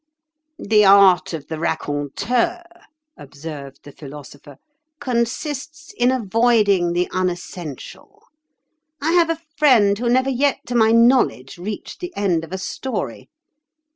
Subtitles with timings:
[0.57, 2.63] "The art of the raconteur,"
[3.17, 4.57] observed the Philosopher,
[4.99, 8.23] "consists in avoiding the unessential.
[8.99, 12.57] I have a friend who never yet to my knowledge reached the end of a
[12.57, 13.29] story.